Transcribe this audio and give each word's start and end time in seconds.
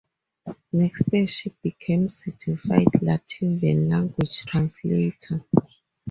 Next 0.73 1.03
year 1.13 1.27
she 1.27 1.51
became 1.61 2.07
certified 2.09 2.87
Latvian 3.07 3.87
language 3.87 4.45
translator. 4.47 5.45